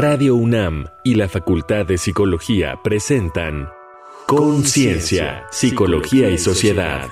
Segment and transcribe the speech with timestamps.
[0.00, 3.68] Radio UNAM y la Facultad de Psicología presentan
[4.28, 7.08] Conciencia, Psicología y Sociedad.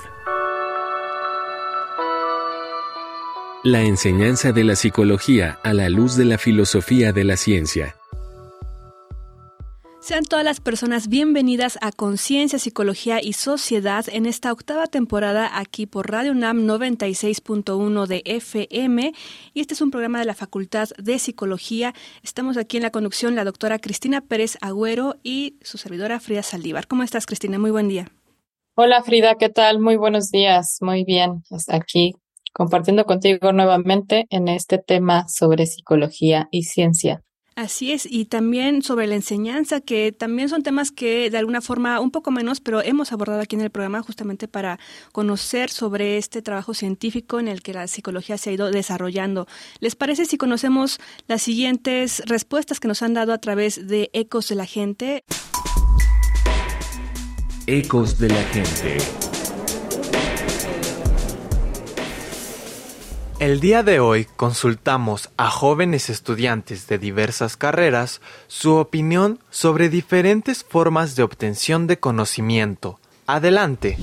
[3.64, 7.96] La enseñanza de la psicología a la luz de la filosofía de la ciencia.
[10.06, 15.86] Sean todas las personas bienvenidas a Conciencia, Psicología y Sociedad en esta octava temporada aquí
[15.86, 19.12] por Radio UNAM 96.1 de FM.
[19.52, 21.92] Y este es un programa de la Facultad de Psicología.
[22.22, 26.86] Estamos aquí en la conducción la doctora Cristina Pérez Agüero y su servidora Frida Saldívar.
[26.86, 27.58] ¿Cómo estás, Cristina?
[27.58, 28.06] Muy buen día.
[28.76, 29.80] Hola, Frida, ¿qué tal?
[29.80, 30.78] Muy buenos días.
[30.82, 31.42] Muy bien.
[31.66, 32.14] Aquí
[32.52, 37.24] compartiendo contigo nuevamente en este tema sobre psicología y ciencia.
[37.56, 42.00] Así es, y también sobre la enseñanza, que también son temas que de alguna forma
[42.00, 44.78] un poco menos, pero hemos abordado aquí en el programa justamente para
[45.10, 49.48] conocer sobre este trabajo científico en el que la psicología se ha ido desarrollando.
[49.80, 50.98] ¿Les parece si conocemos
[51.28, 55.24] las siguientes respuestas que nos han dado a través de Ecos de la Gente?
[57.66, 58.98] Ecos de la Gente.
[63.38, 70.64] El día de hoy consultamos a jóvenes estudiantes de diversas carreras su opinión sobre diferentes
[70.64, 72.98] formas de obtención de conocimiento.
[73.26, 73.98] Adelante.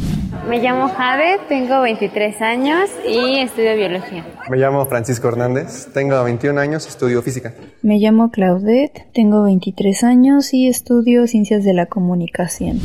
[0.48, 4.24] Me llamo Jade, tengo 23 años y estudio biología.
[4.52, 7.56] Me llamo Francisco Hernández, tengo 21 años, estudio física.
[7.82, 12.80] Me llamo Claudette, tengo 23 años y estudio ciencias de la comunicación.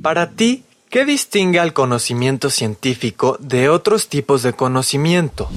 [0.00, 5.48] Para ti, ¿qué distingue al conocimiento científico de otros tipos de conocimiento?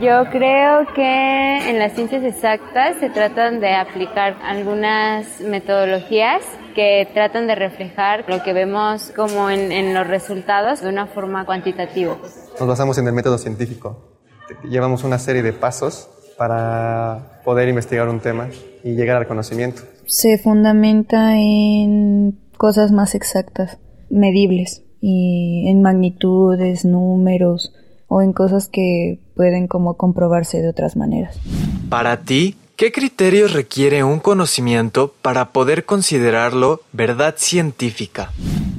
[0.00, 6.42] Yo creo que en las ciencias exactas se tratan de aplicar algunas metodologías
[6.74, 12.16] que tratan de reflejar lo que vemos como en, los resultados de una forma cuantitativa.
[12.58, 14.18] Nos basamos en el método científico.
[14.64, 18.48] Llevamos una serie de pasos para poder investigar un tema
[18.82, 19.82] y llegar al conocimiento.
[20.06, 23.78] Se fundamenta en cosas más exactas,
[24.12, 27.72] medibles, y en magnitudes, números,
[28.06, 31.40] o en cosas que pueden como comprobarse de otras maneras.
[31.88, 38.30] Para ti, ¿qué criterios requiere un conocimiento para poder considerarlo verdad científica?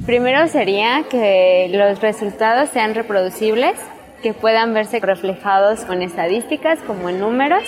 [0.06, 3.74] Primero sería que los resultados sean reproducibles,
[4.24, 7.62] que puedan verse reflejados con estadísticas como en números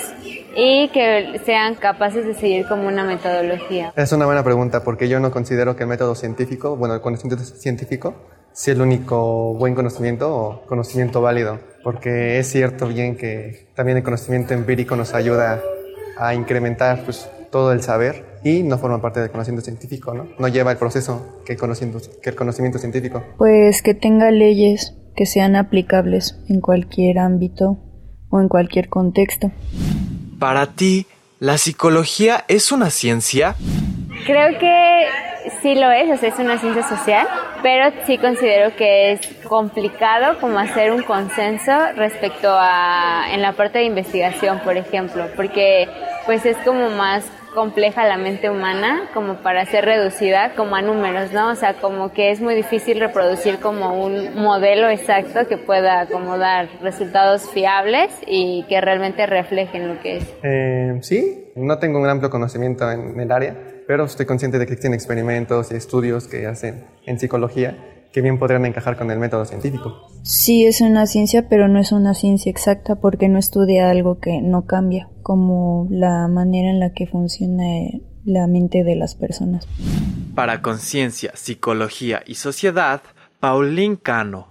[0.56, 3.93] y que sean capaces de seguir como una metodología.
[3.94, 7.45] Es una buena pregunta porque yo no considero que el método científico, bueno, el conocimiento
[7.45, 8.15] científico
[8.55, 14.03] si el único buen conocimiento o conocimiento válido, porque es cierto bien que también el
[14.03, 15.61] conocimiento empírico nos ayuda
[16.16, 20.28] a incrementar pues, todo el saber y no forma parte del conocimiento científico, ¿no?
[20.39, 23.22] No lleva el proceso que el conocimiento, que el conocimiento científico.
[23.37, 27.78] Pues que tenga leyes que sean aplicables en cualquier ámbito
[28.31, 29.50] o en cualquier contexto.
[30.38, 31.06] Para ti,
[31.41, 33.56] ¿la psicología es una ciencia?
[34.27, 35.06] Creo que
[35.62, 37.27] sí lo es, o sea, es una ciencia social,
[37.62, 43.78] pero sí considero que es complicado como hacer un consenso respecto a en la parte
[43.78, 45.88] de investigación, por ejemplo, porque
[46.27, 47.25] pues es como más
[47.56, 51.50] compleja la mente humana como para ser reducida como a números, ¿no?
[51.50, 56.37] O sea, como que es muy difícil reproducir como un modelo exacto que pueda como
[56.37, 60.34] dar resultados fiables y que realmente reflejen lo que es.
[60.43, 63.56] Eh, sí, no tengo un amplio conocimiento en el área,
[63.87, 68.38] pero estoy consciente de que existen experimentos y estudios que hacen en psicología que bien
[68.38, 70.09] podrían encajar con el método científico.
[70.22, 74.41] Sí, es una ciencia, pero no es una ciencia exacta porque no estudia algo que
[74.41, 77.62] no cambia, como la manera en la que funciona
[78.25, 79.69] la mente de las personas.
[80.34, 83.03] Para Conciencia, Psicología y Sociedad,
[83.38, 84.48] Paulín Cano.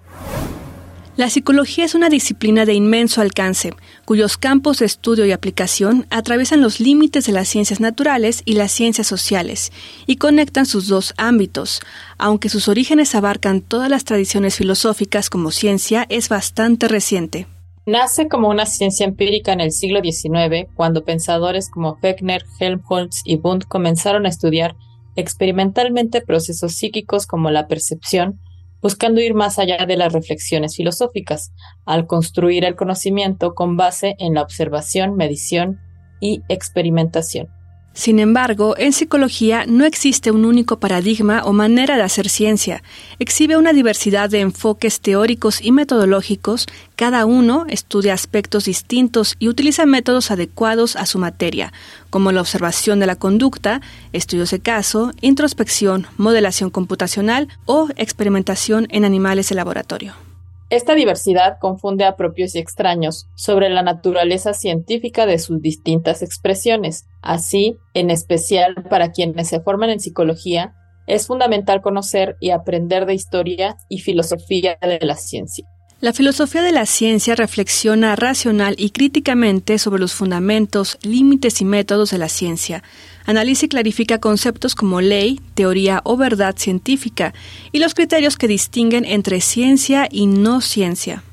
[1.17, 6.59] La psicología es una disciplina de inmenso alcance, cuyos campos de estudio y aplicación atraviesan
[6.59, 9.71] los límites de las ciencias naturales y las ciencias sociales,
[10.07, 11.79] y conectan sus dos ámbitos.
[12.17, 17.47] Aunque sus orígenes abarcan todas las tradiciones filosóficas como ciencia, es bastante reciente.
[17.85, 23.37] Nace como una ciencia empírica en el siglo XIX, cuando pensadores como Fechner, Helmholtz y
[23.37, 24.75] Wundt comenzaron a estudiar
[25.15, 28.41] experimentalmente procesos psíquicos como la percepción,
[28.85, 31.51] buscando ir más allá de las reflexiones filosóficas,
[31.87, 35.79] al construir el conocimiento con base en la observación, medición
[36.19, 37.47] y experimentación.
[37.95, 42.83] Sin embargo, en psicología no existe un único paradigma o manera de hacer ciencia.
[43.19, 49.85] Exhibe una diversidad de enfoques teóricos y metodológicos, cada uno estudia aspectos distintos y utiliza
[49.85, 51.71] métodos adecuados a su materia,
[52.09, 53.79] como la observación de la conducta,
[54.11, 60.34] estudios de caso, introspección, modelación computacional o experimentación en animales de laboratorio.
[60.71, 67.05] Esta diversidad confunde a propios y extraños sobre la naturaleza científica de sus distintas expresiones.
[67.21, 70.73] Así, en especial para quienes se forman en psicología,
[71.05, 75.67] es fundamental conocer y aprender de historia y filosofía de la ciencia.
[76.01, 82.11] La filosofía de la ciencia reflexiona racional y críticamente sobre los fundamentos, límites y métodos
[82.11, 82.83] de la ciencia.
[83.25, 87.33] Analiza y clarifica conceptos como ley, teoría o verdad científica
[87.71, 91.23] y los criterios que distinguen entre ciencia y no ciencia.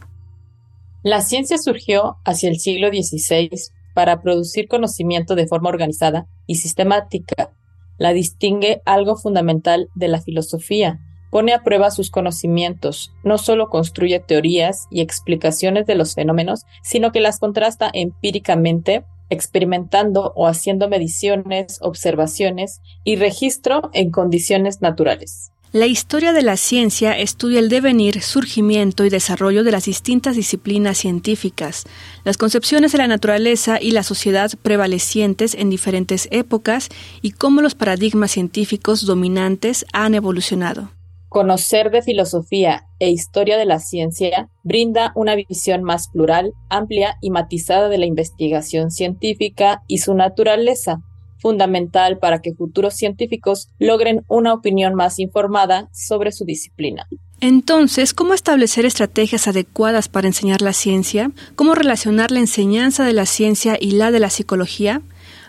[1.02, 3.50] La ciencia surgió hacia el siglo XVI
[3.94, 7.50] para producir conocimiento de forma organizada y sistemática.
[7.98, 11.00] La distingue algo fundamental de la filosofía,
[11.32, 17.10] pone a prueba sus conocimientos, no solo construye teorías y explicaciones de los fenómenos, sino
[17.10, 25.52] que las contrasta empíricamente, experimentando o haciendo mediciones, observaciones y registro en condiciones naturales.
[25.72, 30.98] La historia de la ciencia estudia el devenir, surgimiento y desarrollo de las distintas disciplinas
[30.98, 31.84] científicas,
[32.24, 36.90] las concepciones de la naturaleza y la sociedad prevalecientes en diferentes épocas
[37.22, 40.90] y cómo los paradigmas científicos dominantes han evolucionado.
[41.32, 47.30] Conocer de filosofía e historia de la ciencia brinda una visión más plural, amplia y
[47.30, 51.00] matizada de la investigación científica y su naturaleza,
[51.38, 57.06] fundamental para que futuros científicos logren una opinión más informada sobre su disciplina.
[57.40, 61.32] Entonces, ¿cómo establecer estrategias adecuadas para enseñar la ciencia?
[61.56, 65.00] ¿Cómo relacionar la enseñanza de la ciencia y la de la psicología?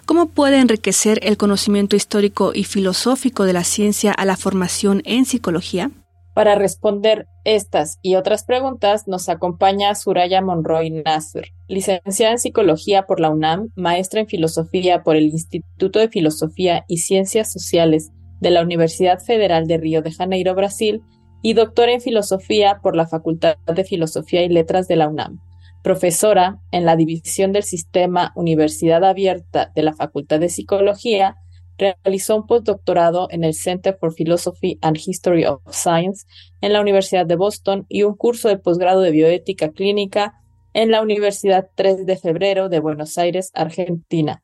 [0.06, 5.24] ¿Cómo puede enriquecer el conocimiento histórico y filosófico de la ciencia a la formación en
[5.24, 5.92] psicología?
[6.34, 13.22] Para responder estas y otras preguntas nos acompaña Suraya Monroy Nasser, licenciada en Psicología por
[13.22, 18.12] la UNAM, maestra en Filosofía por el Instituto de Filosofía y Ciencias Sociales
[18.42, 21.02] de la Universidad Federal de Río de Janeiro, Brasil,
[21.42, 25.40] y doctora en Filosofía por la Facultad de Filosofía y Letras de la UNAM
[25.84, 31.36] profesora en la División del Sistema Universidad Abierta de la Facultad de Psicología,
[31.78, 36.26] realizó un postdoctorado en el Center for Philosophy and History of Science
[36.62, 40.34] en la Universidad de Boston y un curso de posgrado de bioética clínica
[40.74, 44.42] en la Universidad 3 de Febrero de Buenos Aires, Argentina.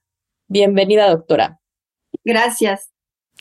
[0.47, 1.59] Bienvenida, doctora.
[2.23, 2.91] Gracias.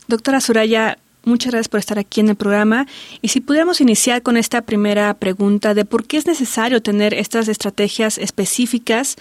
[0.06, 0.98] Doctora Suraya,
[1.28, 2.86] Muchas gracias por estar aquí en el programa.
[3.20, 7.48] Y si pudiéramos iniciar con esta primera pregunta de por qué es necesario tener estas
[7.48, 9.16] estrategias específicas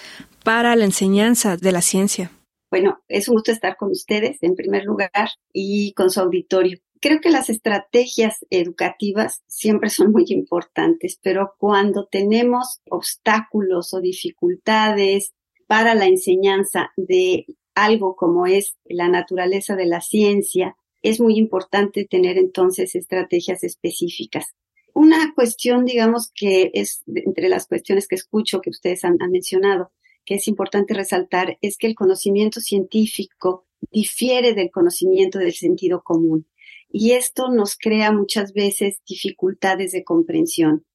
[0.46, 2.32] para la enseñanza de la ciencia.
[2.72, 5.10] Bueno, es un gusto estar con ustedes en primer lugar
[5.52, 6.80] y con su auditorio.
[7.02, 15.34] Creo que las estrategias educativas siempre son muy importantes, pero cuando tenemos obstáculos o dificultades
[15.68, 22.06] para la enseñanza de algo como es la naturaleza de la ciencia, es muy importante
[22.06, 24.56] tener entonces estrategias específicas.
[24.94, 29.92] Una cuestión, digamos, que es entre las cuestiones que escucho que ustedes han, mencionado,
[30.26, 36.48] que es importante resaltar, es que el conocimiento científico difiere del conocimiento del sentido común.
[36.90, 40.86] Y esto nos crea muchas veces dificultades de comprensión.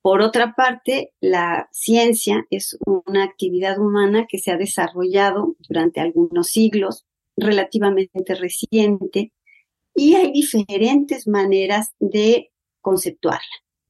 [0.00, 6.48] Por otra parte, la ciencia es una actividad humana que se ha desarrollado durante algunos
[6.48, 7.04] siglos,
[7.36, 9.32] relativamente reciente,
[9.94, 12.50] y hay diferentes maneras de
[12.80, 13.40] conceptuarla.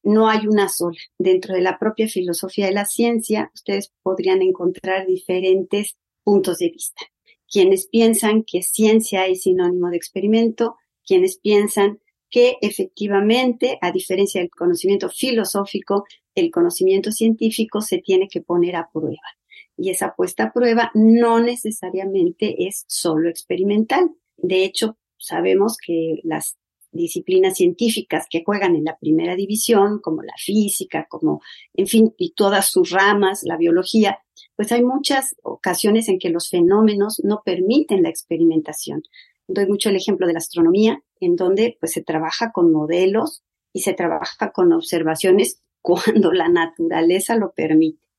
[0.02, 0.98] No hay una sola.
[1.18, 7.02] Dentro de la propia filosofía de la ciencia, ustedes podrían encontrar diferentes puntos de vista.
[7.50, 14.50] Quienes piensan que ciencia es sinónimo de experimento, quienes piensan que efectivamente, a diferencia del
[14.50, 19.18] conocimiento filosófico, el conocimiento científico se tiene que poner a prueba.
[19.76, 24.10] Y esa puesta a prueba no necesariamente es solo experimental.
[24.36, 26.56] De hecho, sabemos que las
[26.92, 31.40] disciplinas científicas que juegan en la primera división, como la física, como,
[31.74, 34.18] en fin, y todas sus ramas, la biología,
[34.56, 39.02] pues hay muchas ocasiones en que los fenómenos no permiten la experimentación.
[39.46, 43.80] Doy mucho el ejemplo de la astronomía, en donde pues se trabaja con modelos y
[43.80, 48.09] se trabaja con observaciones cuando la naturaleza lo permite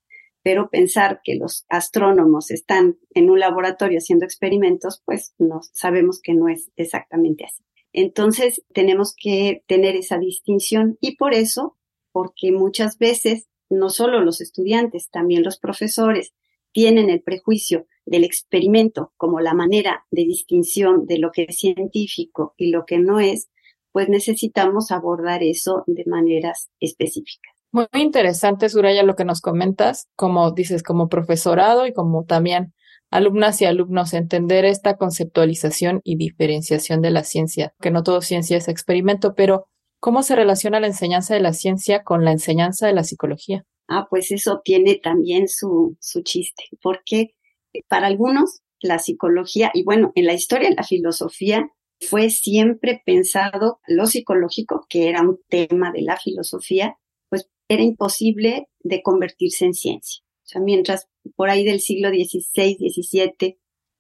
[0.44, 6.34] pero pensar que los astrónomos están en un laboratorio haciendo experimentos, pues no sabemos que
[6.34, 7.64] no es exactamente así.
[7.94, 11.78] Entonces tenemos que tener esa distinción y por eso,
[12.12, 16.34] porque muchas veces no solo los estudiantes, también los profesores
[16.74, 22.54] tienen el prejuicio del experimento como la manera de distinción de lo que es científico
[22.58, 23.50] y lo que no es,
[23.92, 27.61] pues necesitamos abordar eso de maneras específicas.
[27.72, 32.74] Muy interesante, Suraya, lo que nos comentas, como dices, como profesorado y como también
[33.10, 38.58] alumnas y alumnos, entender esta conceptualización y diferenciación de la ciencia, que no todo ciencia
[38.58, 39.68] es experimento, pero
[40.02, 43.66] ¿Cómo se relaciona la enseñanza de la ciencia con la enseñanza de la psicología?
[43.88, 47.36] Ah, pues eso tiene también su, su chiste, porque
[47.88, 53.80] para algunos la psicología, y bueno, en la historia de la filosofía fue siempre pensado
[53.86, 56.98] lo psicológico, que era un tema de la filosofía,
[57.72, 60.22] era imposible de convertirse en ciencia.
[60.44, 63.58] O sea, mientras por ahí del siglo XVI, XVII,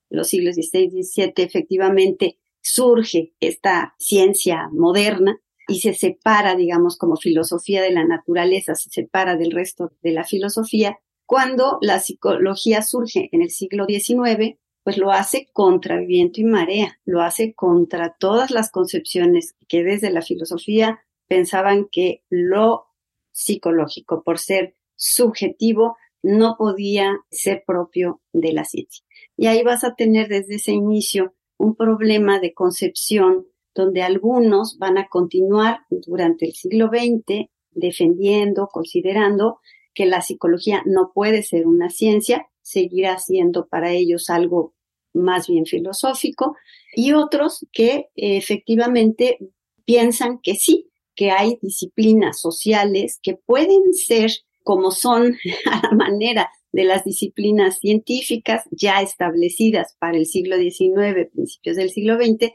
[0.10, 7.82] los siglos XVI, XVII, efectivamente surge esta ciencia moderna y se separa, digamos, como filosofía
[7.82, 13.42] de la naturaleza, se separa del resto de la filosofía, cuando la psicología surge en
[13.42, 18.70] el siglo XIX, pues lo hace contra viento y marea, lo hace contra todas las
[18.70, 21.00] concepciones que desde la filosofía
[21.30, 22.91] pensaban que lo
[23.32, 29.04] psicológico, por ser subjetivo, no podía ser propio de la ciencia.
[29.38, 34.98] Y ahí vas a tener desde ese inicio un problema de concepción donde algunos van
[34.98, 39.60] a continuar durante el siglo XX defendiendo, considerando
[39.94, 44.74] que la psicología no puede ser una ciencia, seguirá siendo para ellos algo
[45.14, 46.56] más bien filosófico,
[46.96, 49.38] y otros que efectivamente
[49.86, 54.32] piensan que sí, que hay disciplinas sociales que pueden ser
[54.64, 55.38] como son
[55.72, 61.90] a la manera de las disciplinas científicas ya establecidas para el siglo XIX, principios del
[61.90, 62.54] siglo XX,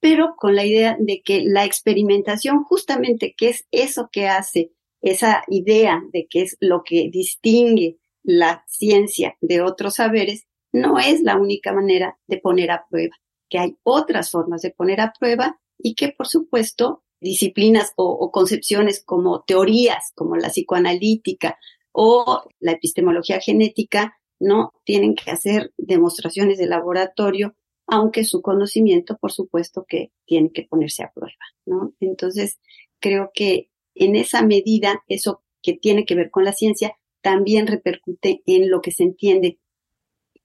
[0.00, 5.42] pero con la idea de que la experimentación, justamente que es eso que hace esa
[5.48, 11.36] idea de que es lo que distingue la ciencia de otros saberes, no es la
[11.36, 13.16] única manera de poner a prueba,
[13.48, 19.02] que hay otras formas de poner a prueba y que, por supuesto, disciplinas o, concepciones
[19.04, 21.58] como teorías, como la psicoanalítica
[21.92, 27.54] o la epistemología genética, no tienen que hacer demostraciones de laboratorio,
[27.86, 31.92] aunque su conocimiento, por supuesto, que tiene que ponerse a prueba, ¿no?
[32.00, 32.58] Entonces,
[33.00, 38.42] creo que en esa medida, eso que tiene que ver con la ciencia, también repercute
[38.46, 39.58] en lo que se entiende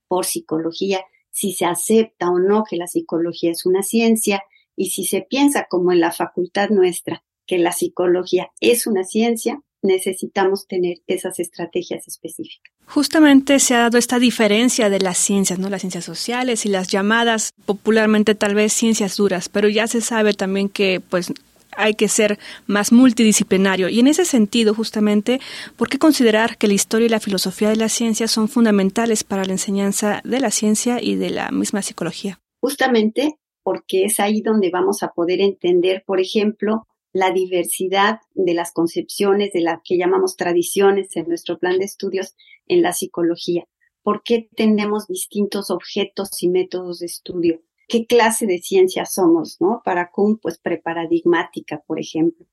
[0.07, 4.43] por psicología, si se acepta o no que la psicología es una ciencia
[4.75, 9.61] y si se piensa como en la facultad nuestra que la psicología es una ciencia,
[9.81, 12.73] necesitamos tener esas estrategias específicas.
[12.87, 15.69] Justamente se ha dado esta diferencia de las ciencias, ¿no?
[15.69, 20.33] Las ciencias sociales y las llamadas popularmente tal vez ciencias duras, pero ya se sabe
[20.33, 21.31] también que pues
[21.77, 23.89] hay que ser más multidisciplinario.
[23.89, 25.39] Y en ese sentido, justamente,
[25.75, 29.45] ¿por qué considerar que la historia y la filosofía de la ciencia son fundamentales para
[29.45, 32.39] la enseñanza de la ciencia y de la misma psicología?
[32.61, 38.71] Justamente porque es ahí donde vamos a poder entender, por ejemplo, la diversidad de las
[38.71, 42.35] concepciones, de las que llamamos tradiciones en nuestro plan de estudios
[42.67, 43.65] en la psicología.
[44.03, 47.61] ¿Por qué tenemos distintos objetos y métodos de estudio?
[47.87, 49.81] qué clase de ciencia somos, ¿no?
[49.83, 52.45] Para Kuhn, pues preparadigmática, por ejemplo.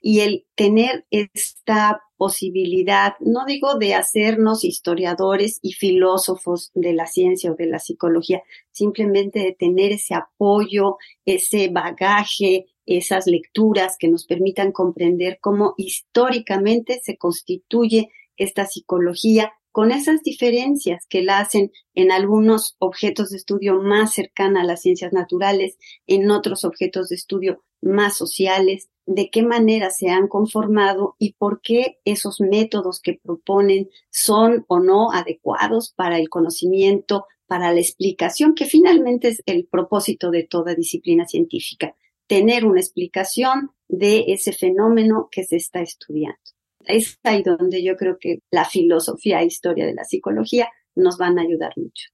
[0.00, 7.50] Y el tener esta posibilidad, no digo de hacernos historiadores y filósofos de la ciencia
[7.50, 14.26] o de la psicología, simplemente de tener ese apoyo, ese bagaje, esas lecturas que nos
[14.26, 22.12] permitan comprender cómo históricamente se constituye esta psicología con esas diferencias que la hacen en
[22.12, 27.62] algunos objetos de estudio más cercana a las ciencias naturales, en otros objetos de estudio
[27.80, 33.88] más sociales, de qué manera se han conformado y por qué esos métodos que proponen
[34.10, 40.30] son o no adecuados para el conocimiento, para la explicación, que finalmente es el propósito
[40.30, 41.96] de toda disciplina científica,
[42.28, 46.38] tener una explicación de ese fenómeno que se está estudiando.
[46.84, 51.38] Es ahí donde yo creo que la filosofía e historia de la psicología nos van
[51.38, 52.10] a ayudar mucho.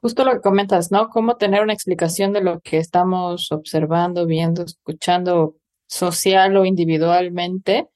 [0.00, 1.08] Justo lo que comentas, ¿no?
[1.08, 7.88] Cómo tener una explicación de lo que estamos observando, viendo, escuchando social o individualmente.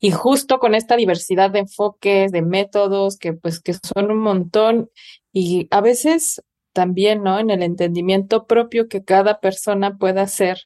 [0.00, 4.90] Y justo con esta diversidad de enfoques, de métodos, que pues que son un montón
[5.32, 7.38] y a veces también, ¿no?
[7.38, 10.58] En el entendimiento propio que cada persona pueda hacer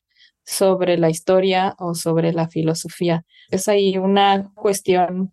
[0.44, 3.25] sobre la historia o sobre la filosofía.
[3.50, 5.33] Es ahí una cuestión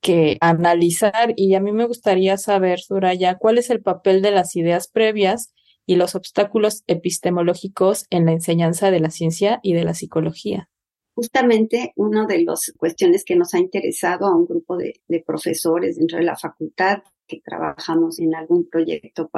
[0.00, 4.54] que analizar y a mí me gustaría saber, Suraya, cuál es el papel de las
[4.56, 5.52] ideas previas
[5.86, 10.68] y los obstáculos epistemológicos en la enseñanza de la ciencia y de la psicología.
[11.14, 16.18] Justamente una de las cuestiones que nos ha interesado a un grupo de, profesores dentro
[16.18, 19.30] de la facultad que trabajamos en algún proyecto,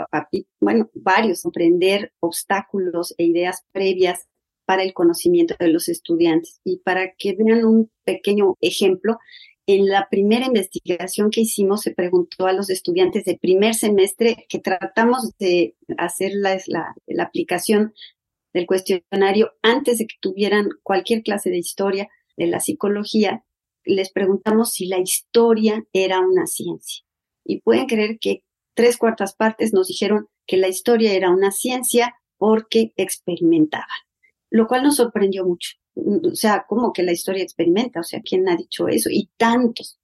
[0.60, 4.26] bueno, varios, aprender obstáculos e ideas previas
[4.66, 6.60] para el conocimiento de los estudiantes.
[6.64, 9.18] Y para que vean un pequeño ejemplo,
[9.68, 14.60] en la primera investigación que hicimos se preguntó a los estudiantes de primer semestre que
[14.60, 17.92] tratamos de hacer la, la, aplicación
[18.54, 22.08] del cuestionario, antes de que tuvieran cualquier clase de historia
[22.38, 23.44] de la psicología,
[23.84, 27.04] les preguntamos si la historia era una ciencia.
[27.44, 32.14] Y pueden creer que tres cuartas partes nos dijeron que la historia era una ciencia
[32.38, 33.84] porque experimentaba,
[34.48, 35.72] lo cual nos sorprendió mucho.
[35.98, 38.00] O sea, ¿cómo que la historia experimenta?
[38.00, 39.10] O sea, ¿quién ha dicho eso?
[39.10, 39.98] Y tantos.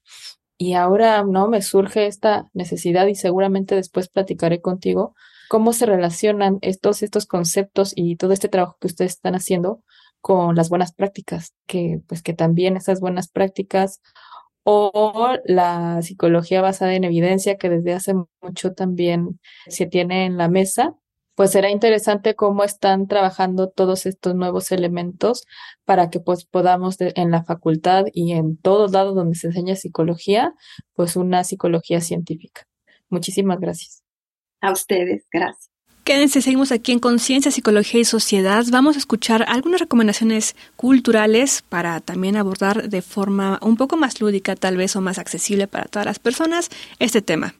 [0.56, 1.48] Y ahora, ¿no?
[1.48, 5.14] Me surge esta necesidad y seguramente después platicaré contigo
[5.50, 9.82] cómo se relacionan estos, estos conceptos y todo este trabajo que ustedes están haciendo
[10.20, 14.00] con las buenas prácticas, que pues que también esas buenas prácticas
[14.62, 20.48] o la psicología basada en evidencia que desde hace mucho también se tiene en la
[20.48, 20.94] mesa,
[21.34, 25.46] pues será interesante cómo están trabajando todos estos nuevos elementos
[25.84, 30.54] para que pues podamos en la facultad y en todos lados donde se enseña psicología,
[30.94, 32.68] pues una psicología científica.
[33.08, 33.99] Muchísimas gracias.
[34.60, 35.70] A ustedes, gracias.
[36.04, 38.64] Quédense, seguimos aquí en Conciencia, Psicología y Sociedad.
[38.70, 44.56] Vamos a escuchar algunas recomendaciones culturales para también abordar de forma un poco más lúdica,
[44.56, 47.54] tal vez, o más accesible para todas las personas este tema.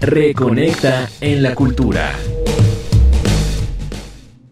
[0.00, 2.14] Reconecta en la cultura.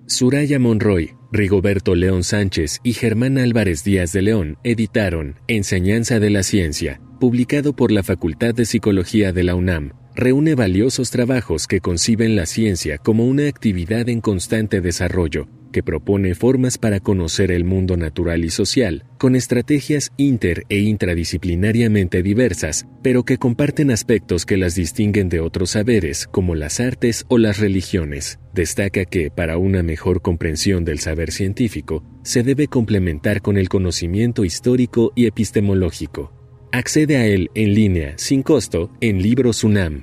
[0.07, 6.43] Suraya Monroy, Rigoberto León Sánchez y Germán Álvarez Díaz de León editaron Enseñanza de la
[6.43, 12.35] Ciencia, publicado por la Facultad de Psicología de la UNAM, reúne valiosos trabajos que conciben
[12.35, 17.97] la ciencia como una actividad en constante desarrollo, que propone formas para conocer el mundo
[17.97, 24.75] natural y social, con estrategias inter e intradisciplinariamente diversas, pero que comparten aspectos que las
[24.75, 28.39] distinguen de otros saberes, como las artes o las religiones.
[28.55, 34.45] Destaca que, para una mejor comprensión del saber científico, se debe complementar con el conocimiento
[34.45, 36.33] histórico y epistemológico,
[36.71, 40.03] Accede a él en línea, sin costo, en Libros UNAM.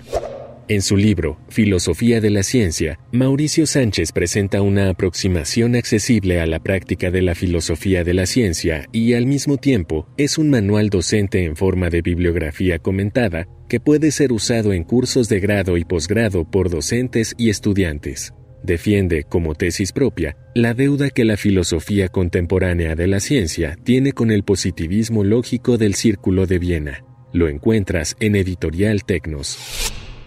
[0.68, 6.58] En su libro, Filosofía de la Ciencia, Mauricio Sánchez presenta una aproximación accesible a la
[6.60, 11.44] práctica de la filosofía de la ciencia y al mismo tiempo es un manual docente
[11.44, 16.50] en forma de bibliografía comentada que puede ser usado en cursos de grado y posgrado
[16.50, 23.06] por docentes y estudiantes defiende como tesis propia la deuda que la filosofía contemporánea de
[23.06, 27.04] la ciencia tiene con el positivismo lógico del Círculo de Viena.
[27.32, 29.85] Lo encuentras en Editorial Tecnos.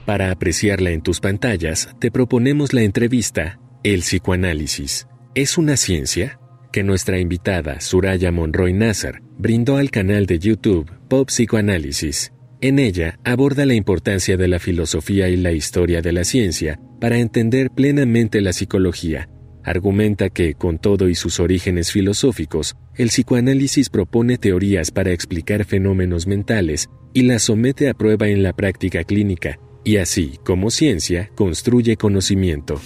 [0.09, 5.07] Para apreciarla en tus pantallas, te proponemos la entrevista El psicoanálisis.
[5.35, 6.41] ¿Es una ciencia?
[6.73, 12.33] que nuestra invitada Suraya Monroy Nasser brindó al canal de YouTube Pop Psicoanálisis.
[12.63, 17.19] En ella aborda la importancia de la filosofía y la historia de la ciencia para
[17.19, 19.29] entender plenamente la psicología.
[19.63, 26.27] Argumenta que, con todo y sus orígenes filosóficos, el psicoanálisis propone teorías para explicar fenómenos
[26.27, 29.59] mentales y las somete a prueba en la práctica clínica,
[29.89, 32.79] y así, como ciencia, construye conocimiento.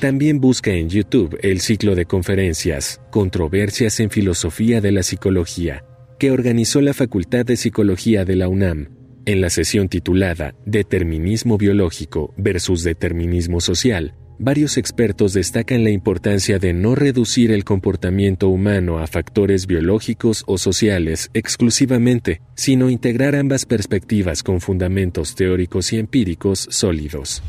[0.00, 5.86] También busca en YouTube el ciclo de conferencias Controversias en Filosofía de la Psicología,
[6.18, 8.90] que organizó la Facultad de Psicología de la UNAM,
[9.24, 14.14] en la sesión titulada Determinismo biológico versus determinismo social.
[14.38, 20.58] Varios expertos destacan la importancia de no reducir el comportamiento humano a factores biológicos o
[20.58, 27.42] sociales exclusivamente, sino integrar ambas perspectivas con fundamentos teóricos y empíricos sólidos.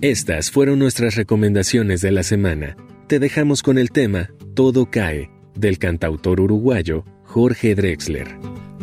[0.00, 2.76] Estas fueron nuestras recomendaciones de la semana.
[3.06, 8.28] Te dejamos con el tema Todo cae, del cantautor uruguayo Jorge Drexler.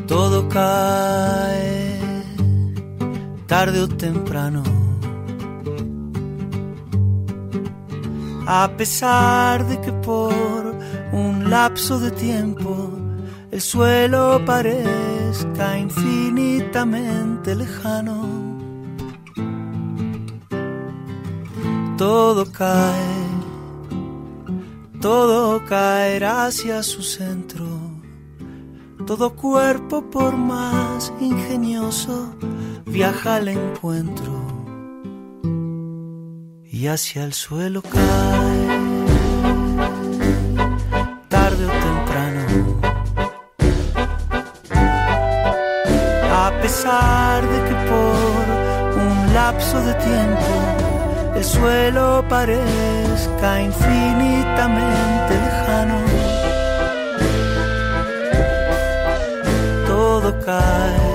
[0.08, 2.00] Todo cae,
[3.48, 4.85] tarde o temprano.
[8.48, 10.76] A pesar de que por
[11.12, 12.92] un lapso de tiempo
[13.52, 18.46] el suelo parezca infinitamente lejano
[21.98, 23.26] todo cae,
[25.00, 27.66] todo caerá hacia su centro,
[29.06, 32.36] todo cuerpo por más ingenioso
[32.86, 34.45] viaja al encuentro
[36.86, 38.68] y hacia el suelo cae,
[41.30, 42.44] tarde o temprano.
[46.46, 48.46] A pesar de que por
[49.04, 50.54] un lapso de tiempo
[51.38, 55.98] el suelo parezca infinitamente lejano.
[59.88, 61.10] Todo cae,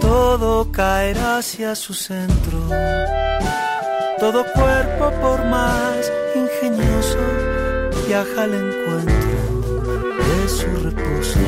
[0.00, 2.58] todo caerá hacia su centro.
[4.18, 7.18] Todo cuerpo, por más ingenioso,
[8.06, 9.38] viaja al encuentro
[10.18, 11.38] de su reposo.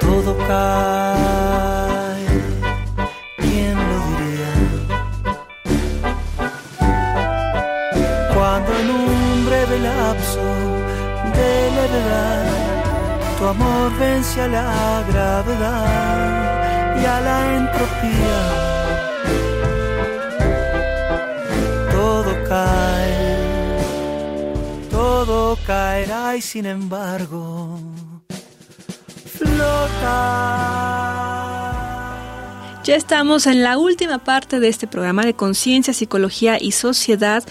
[0.00, 1.06] Todo cae
[11.34, 12.44] de levedad,
[13.38, 16.65] tu amor vence a la gravedad
[17.06, 18.40] la entropía.
[21.92, 23.36] Todo cae,
[24.90, 27.78] todo caerá y sin embargo
[29.38, 30.42] flota.
[32.84, 37.42] Ya estamos en la última parte de este programa de conciencia, psicología y sociedad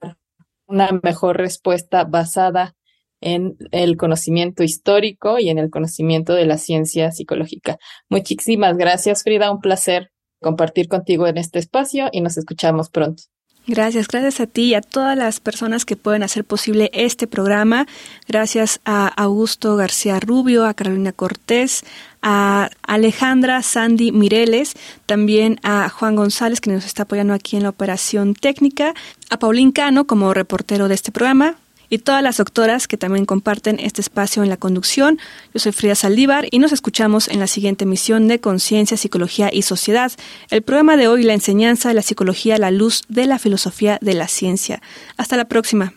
[0.67, 2.75] una mejor respuesta basada
[3.21, 7.77] en el conocimiento histórico y en el conocimiento de la ciencia psicológica.
[8.10, 9.51] Muchísimas gracias, Frida.
[9.51, 13.23] Un placer compartir contigo en este espacio y nos escuchamos pronto.
[13.67, 17.86] Gracias, gracias a ti y a todas las personas que pueden hacer posible este programa.
[18.28, 21.84] Gracias a Augusto García Rubio, a Carolina Cortés,
[22.24, 24.74] a Alejandra Sandy Mireles,
[25.06, 28.95] también a Juan González, que nos está apoyando aquí en la operación técnica,
[29.30, 31.56] a Paulín Cano como reportero de este programa,
[31.91, 35.19] y todas las doctoras que también comparten este espacio en la conducción.
[35.54, 39.62] Yo soy Frida Saldívar y nos escuchamos en la siguiente emisión de Conciencia, Psicología y
[39.62, 40.12] Sociedad.
[40.49, 43.99] El programa de hoy, la enseñanza de la psicología a la luz de la filosofía
[44.01, 44.82] de la ciencia.
[45.17, 45.93] Hasta la próxima.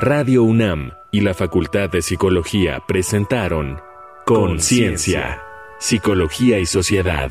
[0.00, 3.78] Radio UNAM y la Facultad de Psicología presentaron
[4.24, 5.42] Conciencia,
[5.78, 7.30] Psicología y Sociedad.